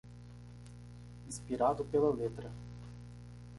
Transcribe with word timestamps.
Inspirado 1.27 1.85
pela 1.85 2.09
letra 2.09 2.51